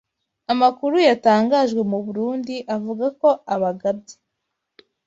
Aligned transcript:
Amakuru 0.53 0.95
yatangajwe 1.07 1.81
mu 1.91 1.99
Burundi 2.05 2.55
avuga 2.75 3.05
ko 3.19 3.29
abagabye 3.53 4.15